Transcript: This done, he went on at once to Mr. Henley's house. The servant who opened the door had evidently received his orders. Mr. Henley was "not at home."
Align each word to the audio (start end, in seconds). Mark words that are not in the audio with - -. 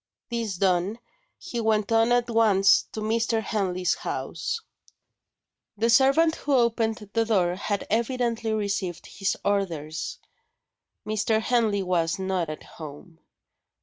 This 0.31 0.55
done, 0.57 0.97
he 1.37 1.59
went 1.61 1.91
on 1.91 2.11
at 2.11 2.27
once 2.27 2.87
to 2.91 3.01
Mr. 3.01 3.43
Henley's 3.43 3.93
house. 3.93 4.59
The 5.77 5.91
servant 5.91 6.37
who 6.37 6.55
opened 6.55 7.07
the 7.13 7.23
door 7.23 7.53
had 7.53 7.85
evidently 7.87 8.51
received 8.51 9.05
his 9.05 9.37
orders. 9.45 10.17
Mr. 11.05 11.39
Henley 11.39 11.83
was 11.83 12.17
"not 12.17 12.49
at 12.49 12.63
home." 12.63 13.19